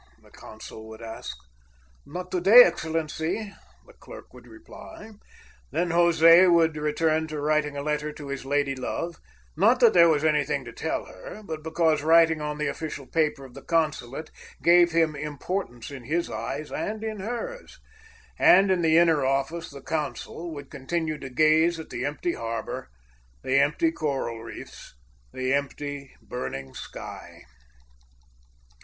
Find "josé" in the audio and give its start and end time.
5.89-6.51